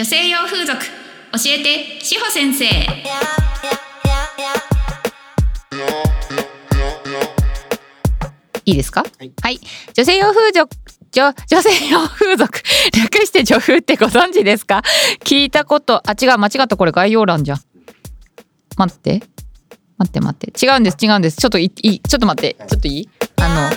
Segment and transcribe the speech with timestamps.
[0.00, 0.78] 女性用風俗。
[0.82, 0.86] 教
[1.48, 2.64] えて志保先生。
[8.64, 9.04] いいですか？
[9.42, 9.60] はい、
[9.92, 10.74] 女性用風俗
[11.12, 12.62] 女女性用風俗。
[12.96, 14.82] 略して女風ってご存知ですか？
[15.22, 17.60] 聞いたことあ違う間違ったこれ概要欄じゃん。
[18.78, 19.22] 待って。
[19.98, 20.66] 待って待って。
[20.66, 21.36] 違うんです違うんです。
[21.36, 22.56] ちょっといいいちょっと待って。
[22.66, 23.08] ちょっといい？
[23.36, 23.70] あ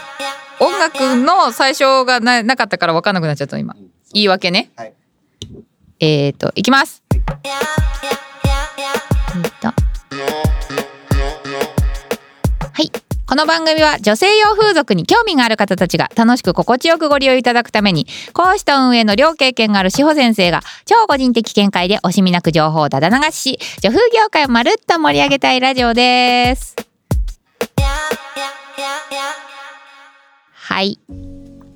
[0.62, 3.76] の音楽の最初がななかったから分かんなくなっちゃった今。
[4.14, 4.72] 言い訳ね。
[4.78, 4.94] はい
[6.06, 9.68] えーといきますえーと
[12.74, 12.92] はい
[13.26, 26.76] この番組は女性用風俗に興味がある方たちが楽しく心地よくご利用いただくために講師と運営の両経験がある志保先生が超個人的見解で惜しみなく情報をだだ流しし女風業界をまるっと盛り上げたいラジオです。
[30.52, 31.00] はい。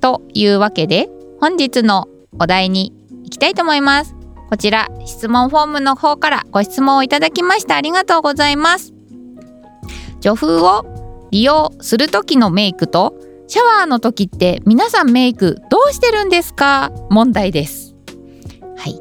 [0.00, 1.08] というわけで
[1.40, 2.08] 本日の
[2.38, 2.92] お題に
[3.24, 4.17] 行きたいと思います。
[4.48, 8.94] こちら質問フォームの方からご質問をいただきましたありがとうございます。
[10.20, 13.14] 女風を利用する時のメイクと
[13.46, 16.90] シャワーの時って皆さんメイクどうしてるんですか？
[17.10, 17.94] 問題です。
[18.76, 18.94] はい。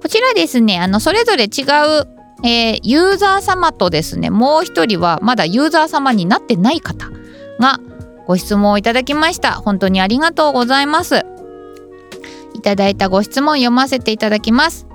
[0.00, 2.08] こちらですね、あのそれぞれ違う、
[2.44, 7.10] えーユーザー様とですね、もう一人はまだユーザー様になってない方
[7.60, 7.78] が
[8.26, 9.52] ご質問をいただきました。
[9.54, 11.26] 本当にありがとうございます。
[12.54, 14.86] いただいたご質問読ませていただきます。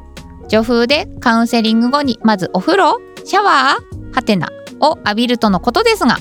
[0.50, 6.18] 女風でカウンセリング後にまずお風呂、シャワー、はてなを浴びるとのことですが、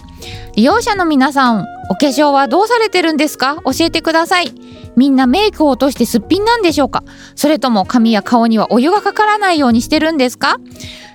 [0.54, 3.56] 利用者の皆さんお化粧はどうされてるんですか？
[3.64, 4.52] 教えてください。
[4.96, 7.04] みんなメイクを落としてすっぴんなんでしょうか？
[7.34, 10.56] それとも髪や顔にはお湯がかからないようにしてるんですか？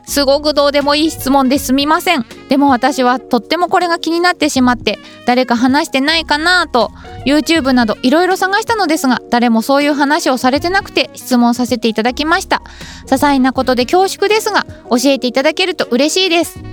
[0.08, 2.26] すごくどうでもいい質問ですみません。
[2.50, 6.92] でも私はとってもこれが気になってしまって誰か話してないかなと
[7.26, 12.62] YouTube などいろいろ探したのですが誰もそういう話をされてなくて質問させていただきました。
[13.06, 16.60] 些細なことで恐縮ですが教えていただけると嬉しいです。
[16.60, 16.64] っ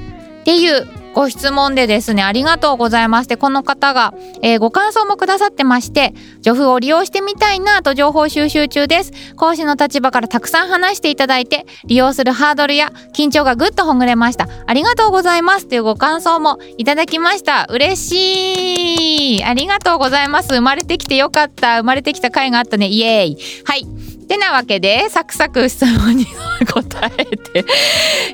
[0.45, 9.13] ていうご質問でですねありがとうございますでこの方が、えーご感想もくださってまして女風を利用してみたいなと情報収集中です。
[9.37, 14.49] 講師の立場からたくさん話していただいて利用するハードルや緊張がぐっとほぐれました。
[14.67, 17.67] ありがとうございますというご感想もいただきました。
[17.71, 19.45] 嬉しい。
[19.45, 20.49] ありがとうございます。
[20.49, 21.79] 生まれてきてよかった。
[21.79, 22.89] 生まれてきた回があったね。
[22.89, 23.39] イエーイ。
[23.65, 23.87] はい。
[24.27, 26.27] てなわけでサクサク質問に
[26.67, 27.65] 答えて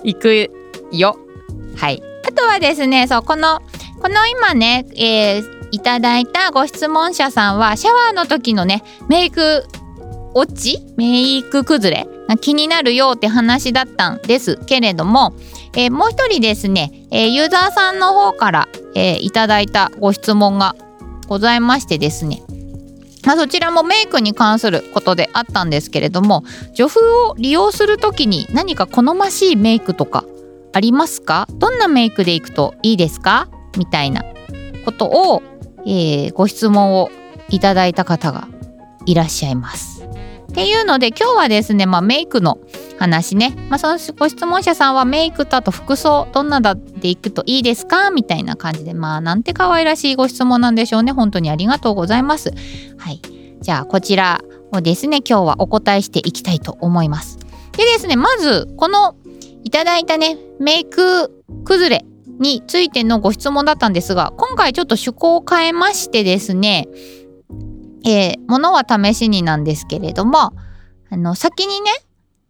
[0.02, 0.50] いく
[0.92, 1.16] よ。
[1.76, 2.13] はい。
[2.26, 3.60] あとはですね、そう、この、
[4.00, 9.64] この今ね、えーいただいたご質問者さんは、シャワーの時のね、メイク
[10.32, 12.06] 落ちメイク崩れ？
[12.28, 14.56] が気になるよって話だったんです。
[14.66, 15.34] けれども、
[15.74, 20.76] えーもう一人ですね、えーユーザーさんの方から、えーいただいたご質問が
[21.26, 22.42] ございましてですね、
[23.24, 30.24] まあ、そちらもメイクに関することであったんですけれども女風を利用する時に何か好ましいメイクとか
[30.74, 31.46] ありますか？
[31.52, 33.48] どんなメイクでいくといいですか？
[33.78, 34.22] みたいな
[34.84, 35.42] ことを、
[35.86, 37.10] えーご質問を
[37.48, 38.48] いただいた方が
[39.06, 40.02] いらっしゃいます。
[40.02, 42.58] っていうので今日はですね、まあ、メイクの
[42.98, 48.10] 話ね、まあ、そのご質問者さんはメイクとあと服装どんなだでいくといいですか？
[48.10, 52.52] みたいな感じでまあなんて可愛らしいご質問なんでしょうね本当にありがとうございます。
[52.98, 53.20] はい、
[53.60, 54.42] じゃあこちら
[54.72, 57.38] をですね今日はお答えしていきたいと思います。
[57.76, 59.16] でですねまずこの
[59.64, 62.04] いただいたねメイク崩れ
[62.38, 66.88] についてのご質問だったんですが今回ちょっと趣向を変えましてですね
[68.06, 70.52] えー、ものは試しになんですけれども
[71.10, 71.90] あの先にね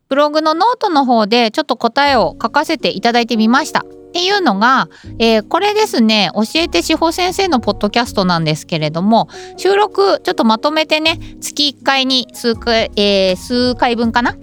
[0.08, 3.80] ブログのノートの方でちょっと答えを書かせていただいてみました。
[3.80, 3.82] っ
[4.14, 4.88] ていうのが、
[5.18, 14.36] えーこれですね教えて志保先生のポッドキャストなんですけれども収録ちょっとまとめてね月1回に数回、えー数回分かな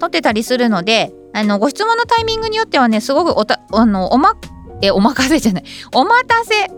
[0.00, 4.34] 撮ってたりするのであのご質問のタイミングによってはねすごくおたあのおま
[4.82, 5.64] えお任せじゃない。
[5.94, 6.70] お待たせ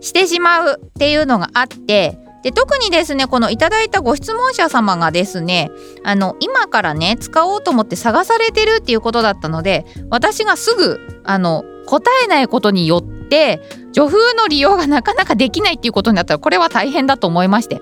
[0.00, 5.70] してしまうっていうのがあってで特にですねこのいただいたご質問者様がですね
[6.04, 13.60] あの今からね使おうと思って探されてるっていうことだったので私がすぐあの答えないことによって
[13.92, 17.80] 女風の利用がなかなかできないっていうことになったらこれは大変だと思いまして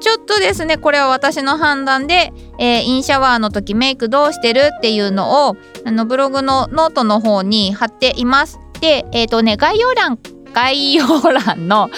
[0.00, 8.58] ちょっとですねこれは私の判断で、えーインシャワーの時メイクどうしてるっていうのをあのブログのノートの方に貼っています。
[8.80, 10.18] でえっ、とね概要欄
[10.52, 11.90] 概要欄の、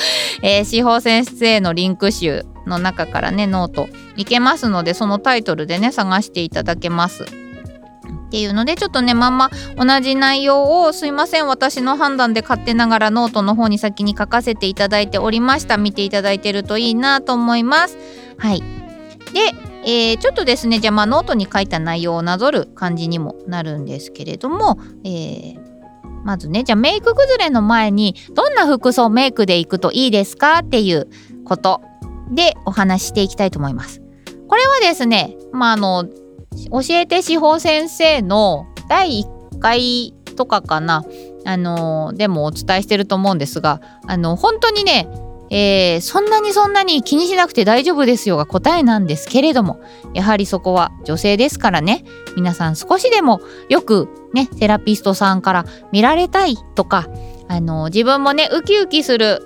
[0.42, 7.41] えー、志保先生へのリンク集の中からねノートいけますのでそのタイトルでね探していただけます。
[8.32, 11.46] っていうのでちょっとねまんま同じ内容をすいません。
[11.48, 15.76] 私の判断で勝手ながらノートの方に先に書かせていただいておりました。
[15.76, 17.98] 見ていただいてるといいなと思います。
[18.38, 18.62] はい。
[19.34, 19.52] で
[19.84, 25.58] えー、ちょっとですねじゃあまあノートに書いた内容をなぞる感じにもなるんですけれども、えー、
[26.24, 31.10] まずねじゃあメイク崩れの前にどんな服装メイクでいくといいですかっていう
[31.44, 31.82] こと
[32.30, 34.00] でお話ししていきたいと思います。
[34.48, 36.06] これはですねまああの
[36.70, 39.22] 教えて司法先生の第
[39.52, 41.04] 1回とかかな。
[41.44, 45.08] あのでもお伝えしてると思うんですがあの本当にね
[45.54, 49.82] えー、そんなにそんなに気にしなくて大丈夫ですよが答えなんですけれども
[50.14, 52.04] やはりそこは女性ですからね。
[52.36, 57.06] 皆さん少しでもよくねセラピストさんから見られたいとか
[57.48, 59.42] あの自分もねウキウキする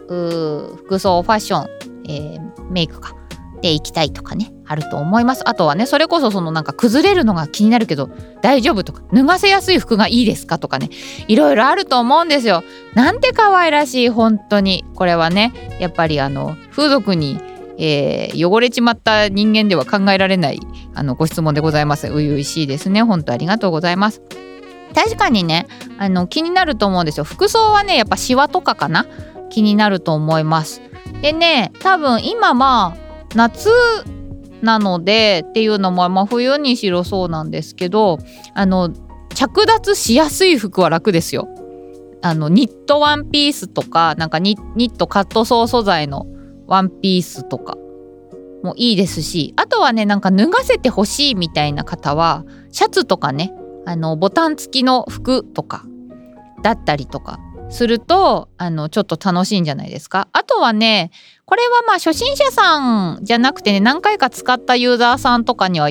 [0.84, 1.68] 服装ファッション、
[2.08, 3.16] えー、メイクか。
[3.62, 5.48] でいきたいとかねあると思います。
[5.48, 8.10] あとはねそれこそそのなんか崩れるのが気になるけど
[8.42, 10.90] 大丈夫とか脱がせやすい服がいいですかとかね
[11.28, 12.62] いろいろあると思うんですよ。
[12.94, 14.84] なんて可愛らしい本当に。
[14.94, 17.40] これはねやっぱりあの風俗に
[17.78, 20.60] えー、汚れちまった人間では考えられない
[20.94, 22.06] あのご質問でございます。
[22.06, 23.02] 初々しいですね。
[23.02, 24.22] 本当ありがとうございます。
[24.94, 25.66] 確かにね
[25.98, 27.24] あの気になると思うんですよ。
[27.24, 29.04] 服装はねやっぱシワとかかな？
[29.50, 30.80] 気になると思います。
[31.20, 33.05] でね多分今まあ
[33.36, 33.70] 夏
[34.62, 38.18] なのでっていうのも、まあ、冬にしろそうなんですけど
[38.54, 38.90] あの
[39.34, 41.48] 着脱しやすい服は楽ですよ。
[42.22, 46.26] あのニットワンピースとかなんかニットカットソー素材の
[46.66, 47.76] ワンピースとか
[48.64, 53.52] もいいですしあとはねなんか脱がせてほしいみたいな方はシャツとかね
[53.84, 55.84] あのボタン付きの服とか
[56.62, 57.38] だったりとか
[57.68, 60.28] するとあのちょっと楽しいんじゃないですか？
[60.32, 61.10] あとはね
[61.44, 65.88] これはまあ初心者さんじゃなくてね何回か使ったユーザーさんとかには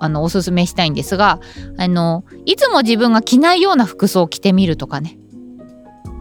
[0.00, 1.40] あのおすすめしたいんですが
[1.78, 5.18] あのいつも自分が着ないような服装を着てみるとかね。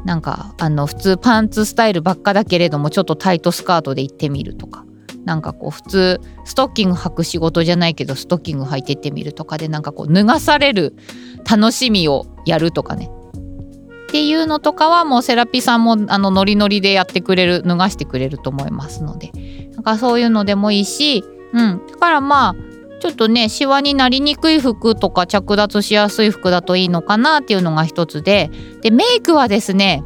[0.06, 4.86] なんかあの普通パンツスタイルばっかだけれどもちょっとタイトスカートで行ってみるとか。
[5.26, 10.96] なんかこう普通ストッキング履く仕事じゃないけどストッキング履いてってみるとかでなんかこう脱がされる
[11.48, 13.12] 楽しみをやるとかね。
[14.10, 19.32] っていうのとかはもうセラピーさんもあのノリノリでやってくれる脱がしてくれると思いますので
[19.74, 21.24] なんかそういうのでもいいし、
[21.54, 22.56] うん、だからまあ
[23.02, 28.50] ちょっとねシワになりにくい服とか着脱しやすい服だといいのかなっていうのが一つで
[28.82, 30.04] でメイクはですね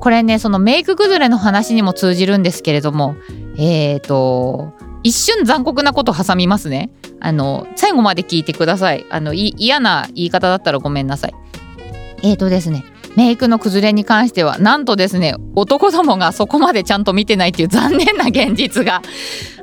[0.00, 3.16] これねそのメイク崩れの話にも通じるんですけれども
[3.58, 4.72] えっ、ー、と
[5.02, 6.90] 一瞬残酷なこと挟みますね。
[7.20, 9.04] あの最後まで聞いてください。
[9.10, 11.34] あの嫌な言い方だったらごめんなさい。
[12.22, 12.86] えーとですね
[13.16, 19.02] メイクの崩れに関してはなんとですね男どもがそこまでちゃんと見てないっていう残念な現実が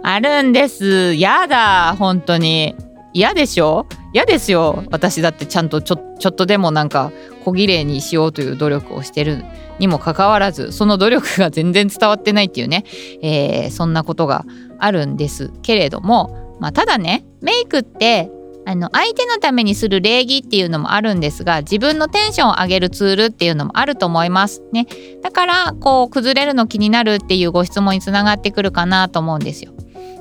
[0.03, 1.13] あるんです。
[1.15, 2.75] やだ本当に。
[3.13, 3.87] 嫌でしょ？
[4.13, 4.85] 嫌ですよ。
[4.89, 7.11] 私だってちゃんとちょちょっとでもなんか
[7.43, 9.43] 小綺麗にしようという努力をしてる
[9.79, 12.85] にもかかわらずその努力が全然伝わってないっていうね、
[13.21, 14.45] えー、そんなことが
[14.79, 18.31] あるんですけれども、まあ、ただねメイクって
[18.63, 24.61] あの相手のためにする礼儀っていうのもあるんですが自分のテンションを上げるツールっていうのもあると思います。
[24.71, 24.87] ね。
[25.21, 29.73] だからこう崩れるの気になるっていうご質問につながってくるかなと思うんですよ。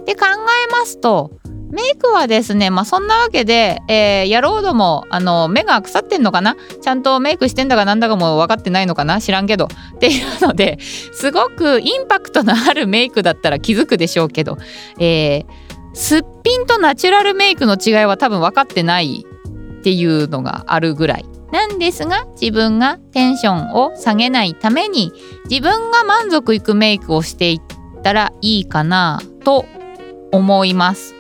[0.06, 1.32] で考えますと
[1.70, 6.56] メイクはですねまあそんなわけで、えー、野郎どもあの目が腐ってんのかな？
[6.82, 9.20] ちゃんとメイクしてんだかなんだかも分かってないのかな？
[9.20, 9.66] 知らんけど。
[9.66, 14.56] っていうのですごくインパクトのあるメイクだったら気づくでしょうけど、
[14.98, 19.26] えーすっぴんとナチュラルメイクの違いは多分分かってない
[19.80, 21.24] っていうのがあるぐらい。
[21.52, 25.12] なんですが自分がテンションを下げないために
[25.48, 29.66] 自分が満足いくメイクをしていったらいいかなと
[30.30, 31.14] 思います。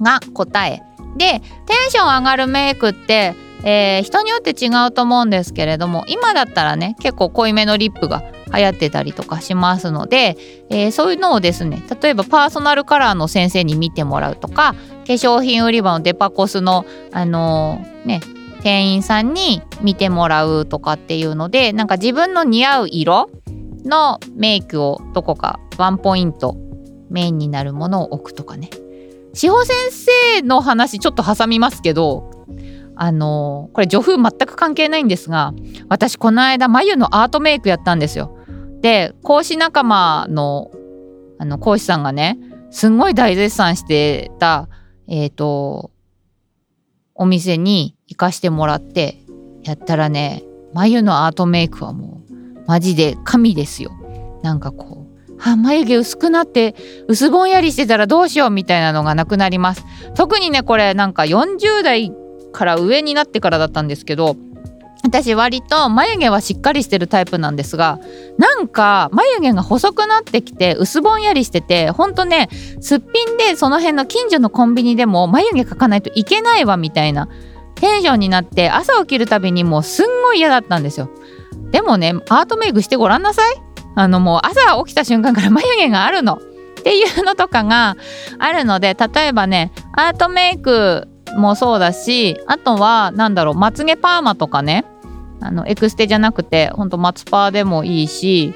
[0.00, 0.82] が答え。
[1.16, 8.22] でテンション上がるメイクってえー、人によって違うと思うんですけれども今だったらね結構濃いめのリップが
[8.54, 10.36] 流行ってたりとかしますので、
[10.68, 18.20] えー、そういうのをですね例えばパーソナルカラーの先生に見てもらうとか化粧品売り場のデパコスのあのー、ね
[18.62, 23.28] 店員さんに見てもらうとかっていうのでなんか自分の似合う色
[23.84, 26.56] のメイクをどこかワンポイント
[27.10, 28.70] メインになるものを置くとかね
[29.34, 32.46] 志保先生の話ちょっと挟みますけど
[32.94, 35.52] あのこれ女風全く関係ないんですが
[35.88, 38.31] 私この間眉のアートメイクやったんですよ。
[38.82, 40.70] で講師仲間の
[41.38, 42.38] あの講師さんがね
[42.70, 44.68] すんごい大絶賛してた
[45.08, 45.90] えっ、ー、と
[47.14, 49.18] お店に行かしてもらって
[49.62, 52.32] やったらね眉のアートメイクはもう
[52.66, 53.92] マジで神ですよ。
[54.42, 56.74] なんかこうあ眉毛薄くなって
[57.08, 59.84] 薄ぼんやりしてたらどうしようみたいなのがなくなります。
[60.14, 62.12] 特にねこれなんか40代
[62.52, 64.36] から上になってからだったんですけど
[65.02, 67.98] 私割と眉毛はしっかりしてるタイプなんですが
[68.38, 72.48] なんか眉毛が細くなってきて薄ぼんやりしててほんとね
[72.80, 77.28] すっぴんでその辺の近所のコンビニでも眉毛描かないといけないわみたいな
[77.74, 81.10] テンションになって朝起きるたびにもうすんごい嫌だったんですよ。
[81.72, 83.54] でもねアートメイクしてごらんなさい。
[83.94, 86.34] あのもう朝起きた瞬間から 眉毛があるの。
[86.34, 87.96] っていうのとかが
[88.38, 91.06] あるので例えばねアートメイク
[91.36, 94.84] もそうだしあとはなんだろうまつげパーマとかね。
[95.42, 98.54] あのエクステじゃなくてほんとマツパーでもいいし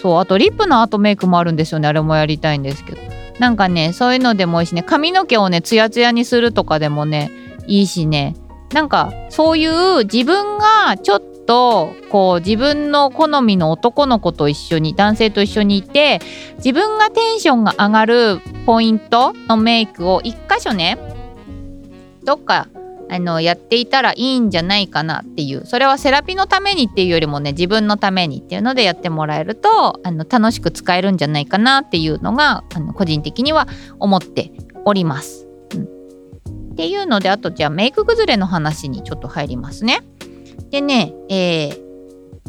[0.00, 2.98] そうあとリップのアートメイクもあるんですよねあれもやりたいんですけど。
[3.38, 7.30] なんかねそういうのでもいいしね髪の毛をねツヤツヤにするとかでもね
[7.66, 8.34] いいしね。
[8.72, 16.20] なんかそういう自分がちょっとこう自分の好みの男の子と一緒に男性と一緒にいて
[16.56, 20.98] 自分がテンションが上がるポイントのメイクを一箇所ね
[22.24, 22.68] どっか
[23.08, 34.52] あのやっていたらいいんじゃないかなっていうそれはセラピーのためにっていうよりもね自分のためにっていうのでやってもらえるとあの楽しく使えるんじゃないかなっていうのがあの個人的には思って
[34.84, 35.46] おります。
[35.74, 35.82] うん、
[36.72, 40.00] っていうのであとじゃあメイク崩れの話にちょっと入りますね。
[40.70, 41.78] でね、えー、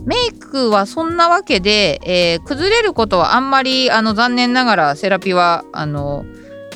[0.05, 6.25] メイクはそんなわけで、えー、崩れることはあんまりあの残念ながらセラピーはあの、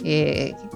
[0.04, 0.71] えー、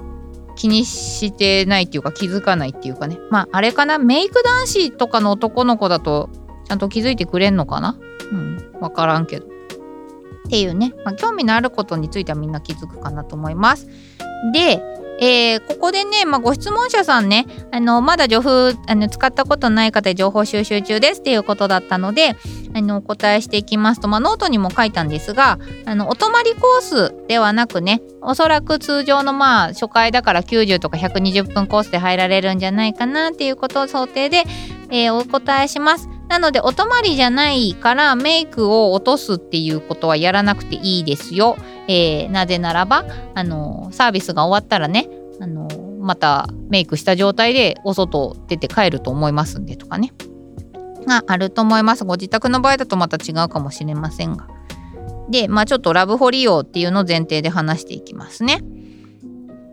[0.55, 3.17] 気にしてないっていうか気づかないっていうかね。
[3.29, 3.97] まああれかな？
[3.97, 6.29] メイク男子とかの男の子だと
[6.67, 7.97] ちゃんと気づいてくれんのかな？
[8.31, 9.45] うん分からんけど。
[9.45, 13.87] っていうね、まあ、興味のあることについてはみんな気づくかなと思います。
[14.53, 14.79] で
[15.19, 22.35] えー、ここでね、まあ、ご質問者さんね、あの、まだ情報、あの、使ったことない方で情報収集中ですっていうことだったので、
[22.73, 34.43] あの、お答えしていきますと、まあ、ノートにも書いたんですが、あの、お泊まりコースではなくね、おそらく通常のまあ、初回だから90とか120分コースで入られるんじゃないかなっていうことを想定で、
[34.91, 36.09] えー、お答えします。
[36.27, 41.55] なのでお泊まりじゃないからメイクを落とすっていうことはやらなくていいですよ。
[41.87, 43.05] えー、なぜならば
[43.35, 45.07] あのサービスが終わったらね
[45.39, 45.67] あの
[45.99, 50.13] またメイクした状態でお外出て帰ると思いますんでとかね。
[51.05, 52.03] があると思います。
[52.03, 54.47] ご自宅の場合だとまた違うかもしれませんが。
[55.29, 58.61] でまあちょっとラブホ利用っていうのを前提で話していきますね。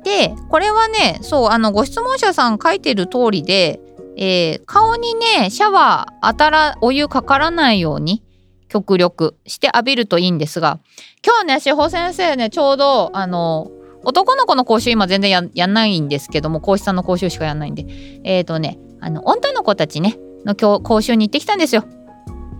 [0.04, 3.80] でこれはねそうあのご質問者さん書いてる通りで、
[4.16, 8.23] えー、顔にねシャワー当たらお湯かからないように
[8.69, 10.81] 極力して浴びるといいんですが
[11.25, 13.71] 今日ね志保先生ねちょうどあの
[14.04, 17.87] 男の子の講習今全然ややんないんですけども講師さんの講習しかやんないんで
[18.25, 21.85] えっ、ー、とねあの女の子たちねの今日講習に行ってきたんですよ。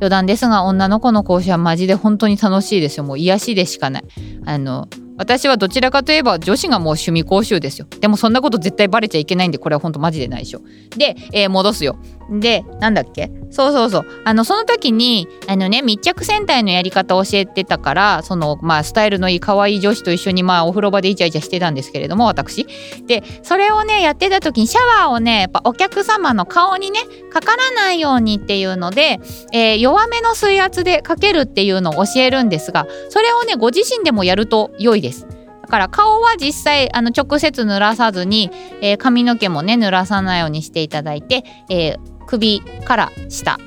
[0.03, 3.05] 余談ですが女の子の講習はマジで本当に楽しいですよ。
[3.05, 4.05] もう癒しでしかない。
[4.45, 4.89] あの
[5.23, 7.87] 私はどちらかといえば女子がもう趣味講習ですよ。
[8.01, 10.63] でもそんなこと絶対バレちゃいけないんでこれは本当マジでないでしょ。
[10.97, 11.97] で、えー、戻すよ。
[12.29, 13.31] でなんだっけ？
[13.51, 14.07] そうそうそう。
[14.25, 22.67] あのその時にあのね密着戦隊のやり方を教えてたからそのまあスタイルのいい可愛い女子と一緒にまあお風呂場でイチャイチャしてたんですけれども私。
[23.07, 26.99] でそれをねやってた時にシャワーをねやっぱお客様の顔にね
[27.31, 29.21] かからないようにっていうので、
[29.53, 35.12] えー、弱めの水圧でかけるっていうのを教えるんですがそれをねご自身でもやると良いです。
[35.21, 38.51] だから顔は実際あの直接濡らさずに、
[38.81, 43.59] えー、髪の毛もね濡らさないようにしていただいて、えー、首から下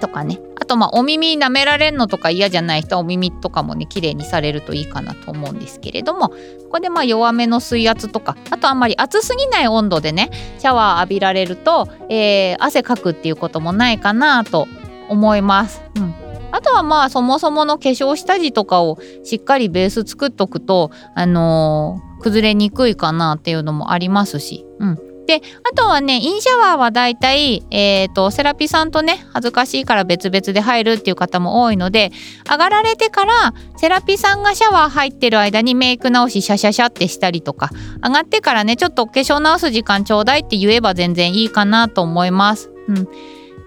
[0.00, 0.40] とかね。
[0.58, 6.30] あとまあお耳舐められるのとか嫌じゃない人はお耳とかもね綺麗にされるといいかなと思うんですけれども。
[6.66, 14.66] ここでまあ弱めの水圧とかあとあんまり熱すぎない温度でねシャワー浴びられると、えー、汗かくっていうこともないかなと
[15.08, 15.80] 思います。
[15.94, 16.14] うん。
[16.56, 24.96] あとはまあそもそもの化粧下地とかをしっかりベース作っとくとあのー、崩れにくいかなっていうのもありますし、うん、
[25.26, 32.10] であとはねインシャワーはだいたい、えーと、セラピさんとね恥ずかしいから別々で入るっていう方も多いので
[32.50, 37.70] 上がられてからセラピさんがシャワー入ってる間にメイク直しシャシャシャってしたりとか
[38.02, 42.70] 上がってからねちょっと化粧直す時間ちょうだいって言えば全然いいかなと思います。
[42.88, 43.08] うん、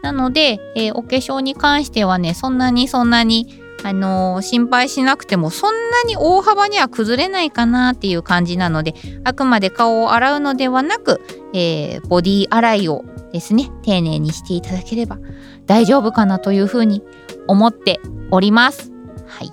[0.01, 11.21] なので、えー、お化粧に関してはねそんなにそんなにあのー、心配しなくてもそんなに大幅には崩れないかなっていう感じなのであくまで顔を洗うのではなく、
[11.53, 15.19] えー、ボディ洗いをですね丁寧にしていただければ
[15.65, 17.03] 大丈夫かなというふうに
[17.47, 17.99] 思って
[18.31, 18.91] おります。
[19.27, 19.51] はい、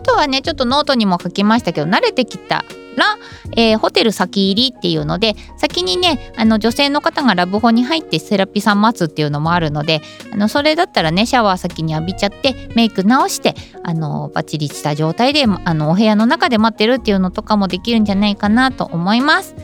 [0.00, 2.64] あとはねちょっとノートにも書きましたけど慣れてきた
[2.96, 3.18] ら、
[3.54, 10.00] えー、ホテル先入りっていうので先にねあの女性の方がラブホに入ってセラピーさん待つっていうのもあるので
[10.32, 13.54] あのそれだったらねシャワー先に浴びちゃってメイク直して
[13.84, 19.54] あのバッチリした状態であのお部屋の中で待ってるっていうのとかもできるんじゃないかなと思います。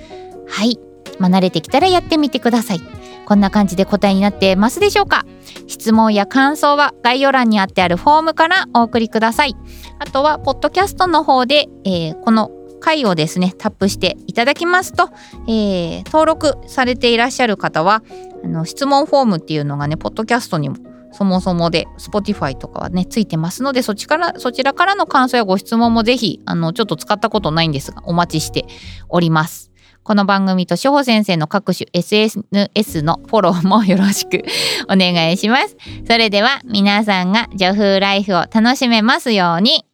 [0.46, 0.78] はい、
[1.18, 2.80] まあ、慣れてきたらやってみてください。
[3.24, 5.24] こんな感じで答えになってますでしょうか？
[5.66, 9.56] 質問や感想は概要欄にあってあるフォームからお送りください
[9.98, 12.50] あとはポッドキャストの方で、えー、この
[12.80, 15.10] 回をですねタップしていただきますと、
[15.48, 18.02] えー、登録されていらっしゃる方は
[18.44, 20.76] あの質問フォームっていうのがねポッドキャストにも
[21.12, 28.66] そもそもで Spotify とかはねついてますのでそちからそちらからの感想やご質問もぜひあのちょっと使ったことないんですがお待ちして
[29.08, 29.72] おります。
[30.06, 34.44] この番組と志保先生の各種 SNS のフォローもよろしく
[34.88, 35.76] お願いします。
[36.06, 39.84] それでは皆さんがジョフライフを楽しめますように。